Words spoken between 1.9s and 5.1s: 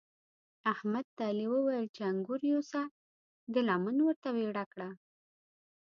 چې انګور یوسه؛ ده لمن ورته ويړه کړه.